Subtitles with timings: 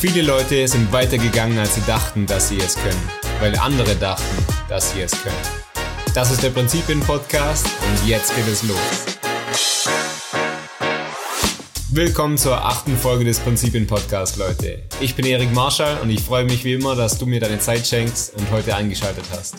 [0.00, 4.92] Viele Leute sind weitergegangen, als sie dachten, dass sie es können, weil andere dachten, dass
[4.92, 5.36] sie es können.
[6.14, 8.78] Das ist der Prinzipien-Podcast und jetzt geht es los.
[11.90, 14.80] Willkommen zur achten Folge des Prinzipien-Podcasts, Leute.
[15.02, 17.86] Ich bin Erik Marschall und ich freue mich wie immer, dass du mir deine Zeit
[17.86, 19.56] schenkst und heute eingeschaltet hast.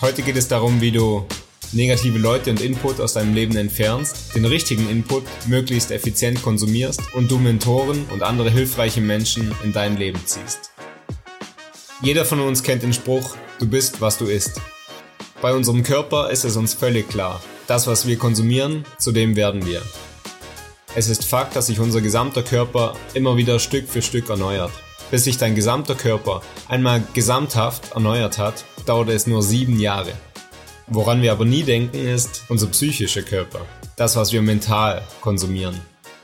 [0.00, 1.26] Heute geht es darum, wie du
[1.72, 7.30] negative Leute und Input aus deinem Leben entfernst, den richtigen Input möglichst effizient konsumierst und
[7.30, 10.70] du Mentoren und andere hilfreiche Menschen in dein Leben ziehst.
[12.02, 14.60] Jeder von uns kennt den Spruch, du bist, was du isst.
[15.40, 19.66] Bei unserem Körper ist es uns völlig klar, das, was wir konsumieren, zu dem werden
[19.66, 19.82] wir.
[20.94, 24.72] Es ist Fakt, dass sich unser gesamter Körper immer wieder Stück für Stück erneuert.
[25.10, 30.12] Bis sich dein gesamter Körper einmal gesamthaft erneuert hat, dauert es nur sieben Jahre.
[30.88, 33.66] Woran wir aber nie denken, ist unser psychischer Körper.
[33.96, 35.74] Das, was wir mental konsumieren.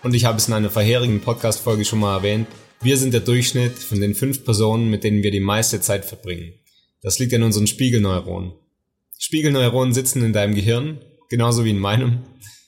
[0.05, 2.47] Und ich habe es in einer vorherigen Podcast-Folge schon mal erwähnt.
[2.81, 6.53] Wir sind der Durchschnitt von den fünf Personen, mit denen wir die meiste Zeit verbringen.
[7.03, 8.53] Das liegt an unseren Spiegelneuronen.
[9.19, 12.21] Spiegelneuronen sitzen in deinem Gehirn, genauso wie in meinem,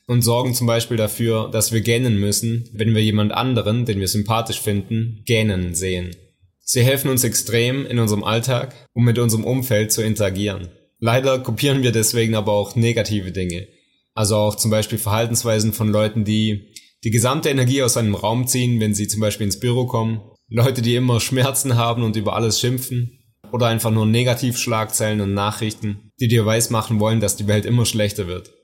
[0.09, 4.09] und sorgen zum Beispiel dafür, dass wir gähnen müssen, wenn wir jemand anderen, den wir
[4.09, 6.17] sympathisch finden, gähnen sehen.
[6.59, 10.71] Sie helfen uns extrem in unserem Alltag, um mit unserem Umfeld zu interagieren.
[11.05, 13.69] Leider kopieren wir deswegen aber auch negative Dinge.
[14.15, 16.73] Also auch zum Beispiel Verhaltensweisen von Leuten, die
[17.05, 20.23] die gesamte Energie aus einem Raum ziehen, wenn sie zum Beispiel ins Büro kommen.
[20.49, 23.19] Leute, die immer Schmerzen haben und über alles schimpfen.
[23.53, 28.27] Oder einfach nur Negativschlagzeilen und Nachrichten, die dir weismachen wollen, dass die Welt immer schlechter
[28.27, 28.55] wird.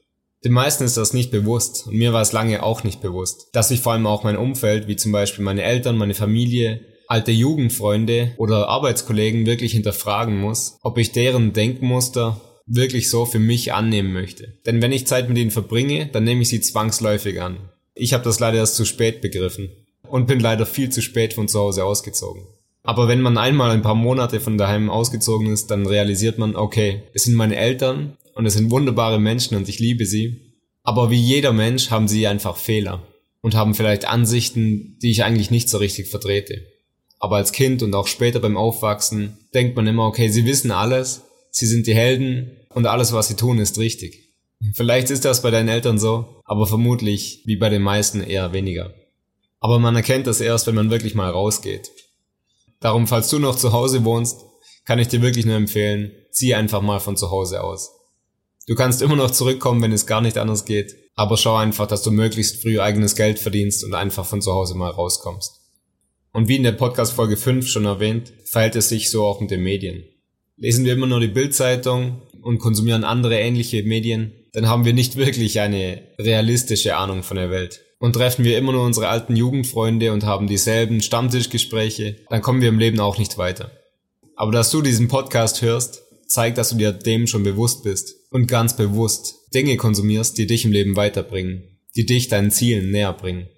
[0.42, 3.68] Den meisten ist das nicht bewusst und mir war es lange auch nicht bewusst, dass
[3.68, 8.32] sich vor allem auch mein Umfeld, wie zum Beispiel meine Eltern, meine Familie, alte Jugendfreunde
[8.36, 14.54] oder Arbeitskollegen wirklich hinterfragen muss, ob ich deren Denkmuster wirklich so für mich annehmen möchte.
[14.64, 17.56] Denn wenn ich Zeit mit ihnen verbringe, dann nehme ich sie zwangsläufig an.
[17.94, 19.70] Ich habe das leider erst zu spät begriffen
[20.08, 22.46] und bin leider viel zu spät von zu Hause ausgezogen.
[22.84, 27.02] Aber wenn man einmal ein paar Monate von daheim ausgezogen ist, dann realisiert man, okay,
[27.12, 30.54] es sind meine Eltern und es sind wunderbare Menschen und ich liebe sie.
[30.84, 33.02] Aber wie jeder Mensch haben sie einfach Fehler
[33.40, 36.62] und haben vielleicht Ansichten, die ich eigentlich nicht so richtig vertrete.
[37.20, 41.22] Aber als Kind und auch später beim Aufwachsen denkt man immer, okay, sie wissen alles,
[41.50, 44.34] sie sind die Helden und alles, was sie tun, ist richtig.
[44.74, 48.94] Vielleicht ist das bei deinen Eltern so, aber vermutlich, wie bei den meisten, eher weniger.
[49.60, 51.90] Aber man erkennt das erst, wenn man wirklich mal rausgeht.
[52.80, 54.40] Darum, falls du noch zu Hause wohnst,
[54.86, 57.90] kann ich dir wirklich nur empfehlen, zieh einfach mal von zu Hause aus.
[58.66, 62.02] Du kannst immer noch zurückkommen, wenn es gar nicht anders geht, aber schau einfach, dass
[62.02, 65.59] du möglichst früh eigenes Geld verdienst und einfach von zu Hause mal rauskommst.
[66.32, 69.50] Und wie in der Podcast Folge 5 schon erwähnt, verhält es sich so auch mit
[69.50, 70.04] den Medien.
[70.56, 75.16] Lesen wir immer nur die Bildzeitung und konsumieren andere ähnliche Medien, dann haben wir nicht
[75.16, 77.80] wirklich eine realistische Ahnung von der Welt.
[77.98, 82.68] Und treffen wir immer nur unsere alten Jugendfreunde und haben dieselben Stammtischgespräche, dann kommen wir
[82.68, 83.72] im Leben auch nicht weiter.
[84.36, 88.46] Aber dass du diesen Podcast hörst, zeigt, dass du dir dem schon bewusst bist und
[88.46, 93.48] ganz bewusst Dinge konsumierst, die dich im Leben weiterbringen, die dich deinen Zielen näher bringen.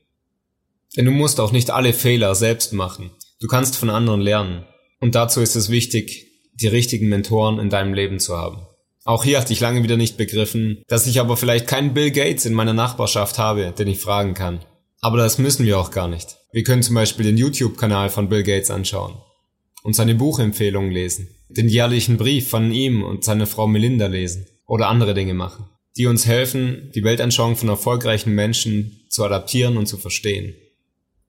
[0.97, 3.11] Denn du musst auch nicht alle Fehler selbst machen.
[3.41, 4.65] Du kannst von anderen lernen.
[5.01, 8.67] Und dazu ist es wichtig, die richtigen Mentoren in deinem Leben zu haben.
[9.05, 12.47] Auch hier hatte ich lange wieder nicht begriffen, dass ich aber vielleicht keinen Bill Gates
[12.47, 14.61] in meiner Nachbarschaft habe, den ich fragen kann.
[15.01, 16.37] Aber das müssen wir auch gar nicht.
[16.53, 19.15] Wir können zum Beispiel den YouTube-Kanal von Bill Gates anschauen
[19.83, 24.87] und seine Buchempfehlungen lesen, den jährlichen Brief von ihm und seiner Frau Melinda lesen oder
[24.87, 25.65] andere Dinge machen,
[25.97, 30.55] die uns helfen, die Weltanschauung von erfolgreichen Menschen zu adaptieren und zu verstehen.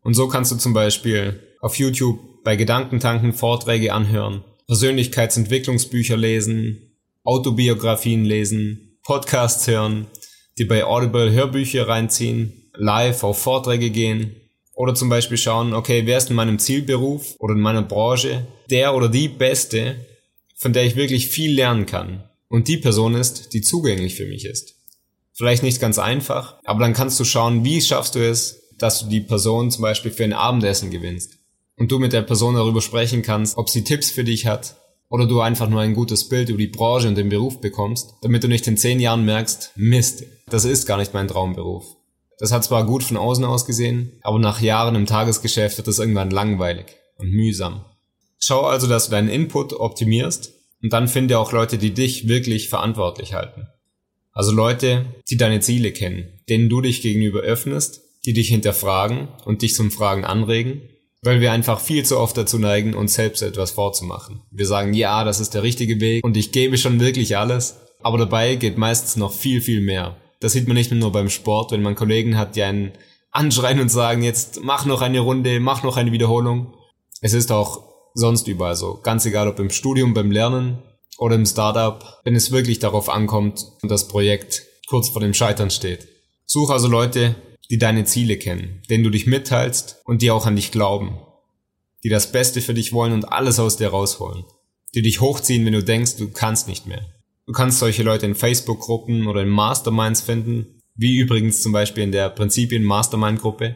[0.03, 8.25] Und so kannst du zum Beispiel auf YouTube bei Gedankentanken Vorträge anhören, Persönlichkeitsentwicklungsbücher lesen, Autobiografien
[8.25, 10.07] lesen, Podcasts hören,
[10.57, 14.35] dir bei Audible Hörbücher reinziehen, live auf Vorträge gehen
[14.73, 18.93] oder zum Beispiel schauen, okay, wer ist in meinem Zielberuf oder in meiner Branche der
[18.95, 20.05] oder die Beste,
[20.55, 24.45] von der ich wirklich viel lernen kann und die Person ist, die zugänglich für mich
[24.45, 24.75] ist.
[25.33, 29.07] Vielleicht nicht ganz einfach, aber dann kannst du schauen, wie schaffst du es, dass du
[29.07, 31.37] die Person zum Beispiel für ein Abendessen gewinnst
[31.77, 34.75] und du mit der Person darüber sprechen kannst, ob sie Tipps für dich hat
[35.07, 38.43] oder du einfach nur ein gutes Bild über die Branche und den Beruf bekommst, damit
[38.43, 41.85] du nicht in zehn Jahren merkst, Mist, das ist gar nicht mein Traumberuf.
[42.39, 46.31] Das hat zwar gut von außen ausgesehen, aber nach Jahren im Tagesgeschäft wird es irgendwann
[46.31, 47.85] langweilig und mühsam.
[48.37, 50.51] Schau also, dass du deinen Input optimierst
[50.81, 53.67] und dann finde auch Leute, die dich wirklich verantwortlich halten.
[54.33, 59.61] Also Leute, die deine Ziele kennen, denen du dich gegenüber öffnest die dich hinterfragen und
[59.61, 60.81] dich zum Fragen anregen,
[61.21, 64.41] weil wir einfach viel zu oft dazu neigen, uns selbst etwas vorzumachen.
[64.51, 68.17] Wir sagen, ja, das ist der richtige Weg und ich gebe schon wirklich alles, aber
[68.17, 70.17] dabei geht meistens noch viel, viel mehr.
[70.39, 72.91] Das sieht man nicht nur beim Sport, wenn man Kollegen hat, die einen
[73.31, 76.73] anschreien und sagen, jetzt mach noch eine Runde, mach noch eine Wiederholung.
[77.21, 78.99] Es ist auch sonst überall so.
[79.01, 80.83] Ganz egal, ob im Studium, beim Lernen
[81.17, 85.71] oder im Startup, wenn es wirklich darauf ankommt und das Projekt kurz vor dem Scheitern
[85.71, 86.07] steht.
[86.45, 87.35] Such also Leute,
[87.69, 91.17] die deine Ziele kennen, denen du dich mitteilst und die auch an dich glauben,
[92.03, 94.43] die das Beste für dich wollen und alles aus dir rausholen,
[94.95, 97.05] die dich hochziehen, wenn du denkst, du kannst nicht mehr.
[97.45, 102.11] Du kannst solche Leute in Facebook-Gruppen oder in Masterminds finden, wie übrigens zum Beispiel in
[102.11, 103.75] der Prinzipien Mastermind Gruppe.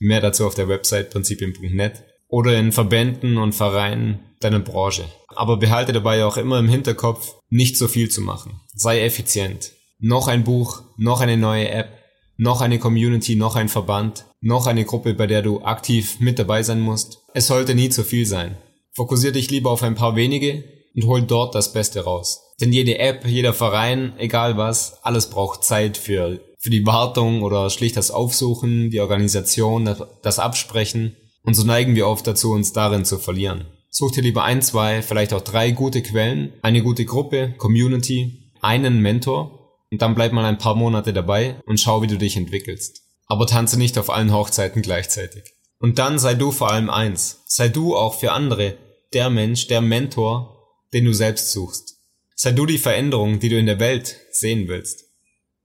[0.00, 5.04] Mehr dazu auf der Website prinzipien.net oder in Verbänden und Vereinen deiner Branche.
[5.28, 8.60] Aber behalte dabei auch immer im Hinterkopf, nicht so viel zu machen.
[8.74, 9.72] Sei effizient.
[10.00, 12.03] Noch ein Buch, noch eine neue App,
[12.36, 16.62] noch eine Community, noch ein Verband, noch eine Gruppe, bei der du aktiv mit dabei
[16.62, 17.22] sein musst.
[17.32, 18.56] Es sollte nie zu viel sein.
[18.94, 20.64] Fokussier dich lieber auf ein paar wenige
[20.94, 22.40] und hol dort das Beste raus.
[22.60, 27.70] Denn jede App, jeder Verein, egal was, alles braucht Zeit für, für die Wartung oder
[27.70, 31.16] schlicht das Aufsuchen, die Organisation, das Absprechen.
[31.42, 33.66] Und so neigen wir oft dazu, uns darin zu verlieren.
[33.90, 39.00] Such dir lieber ein, zwei, vielleicht auch drei gute Quellen, eine gute Gruppe, Community, einen
[39.00, 43.02] Mentor und dann bleib mal ein paar Monate dabei und schau, wie du dich entwickelst.
[43.26, 45.44] Aber tanze nicht auf allen Hochzeiten gleichzeitig.
[45.78, 47.42] Und dann sei du vor allem eins.
[47.46, 48.78] Sei du auch für andere
[49.12, 50.54] der Mensch, der Mentor,
[50.92, 51.98] den du selbst suchst.
[52.34, 55.04] Sei du die Veränderung, die du in der Welt sehen willst.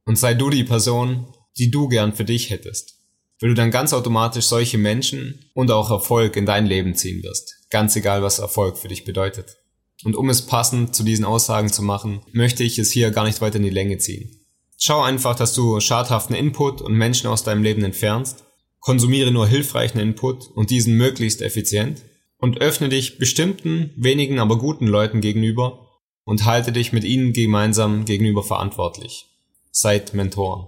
[0.06, 2.95] Und sei du die Person, die du gern für dich hättest.
[3.39, 7.56] Weil du dann ganz automatisch solche Menschen und auch Erfolg in dein Leben ziehen wirst.
[7.69, 9.57] Ganz egal, was Erfolg für dich bedeutet.
[10.04, 13.42] Und um es passend zu diesen Aussagen zu machen, möchte ich es hier gar nicht
[13.42, 14.40] weiter in die Länge ziehen.
[14.78, 18.46] Schau einfach, dass du schadhaften Input und Menschen aus deinem Leben entfernst,
[18.80, 22.01] konsumiere nur hilfreichen Input und diesen möglichst effizient
[22.38, 25.90] und öffne dich bestimmten, wenigen, aber guten Leuten gegenüber
[26.24, 29.25] und halte dich mit ihnen gemeinsam gegenüber verantwortlich.
[29.72, 30.68] Seid Mentoren.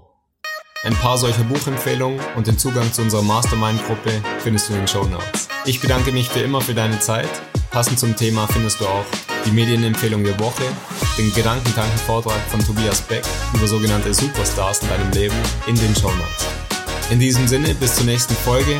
[0.83, 5.05] Ein paar solcher Buchempfehlungen und den Zugang zu unserer Mastermind-Gruppe findest du in den Show
[5.05, 5.47] Notes.
[5.65, 7.29] Ich bedanke mich für immer für deine Zeit
[7.71, 9.05] Passend zum Thema findest du auch
[9.45, 10.63] die Medienempfehlung der Woche,
[11.17, 13.23] den gedankentanken Vortrag von Tobias Beck
[13.53, 15.35] über sogenannte Superstars in deinem Leben
[15.67, 16.11] in den Show.
[17.09, 18.75] In diesem Sinne, bis zur nächsten Folge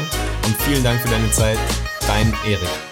[0.45, 1.57] und vielen Dank für deine Zeit,
[2.05, 2.90] dein Erik.